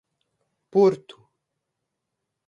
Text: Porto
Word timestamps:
Porto 0.73 1.17